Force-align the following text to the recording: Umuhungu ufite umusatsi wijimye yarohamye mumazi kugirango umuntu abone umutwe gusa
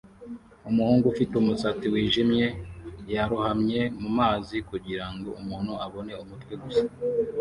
Umuhungu 0.69 1.05
ufite 1.13 1.33
umusatsi 1.37 1.85
wijimye 1.93 2.45
yarohamye 3.13 3.81
mumazi 4.01 4.57
kugirango 4.69 5.29
umuntu 5.41 5.71
abone 5.85 6.13
umutwe 6.23 6.53
gusa 6.63 6.83